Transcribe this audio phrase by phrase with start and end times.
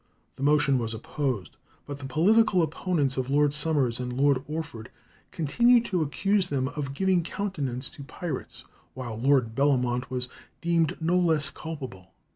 [0.35, 4.89] The motion was opposed, but the political opponents of Lord Somers and Lord Orford
[5.29, 8.63] continued to accuse them of giving countenance to pirates,
[8.95, 10.27] while Lord Bellamont was
[10.59, 12.15] deemed no less culpable.